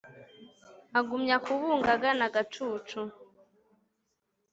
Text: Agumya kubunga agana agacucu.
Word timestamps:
Agumya 0.99 1.37
kubunga 1.45 1.89
agana 1.95 2.23
agacucu. 2.29 2.99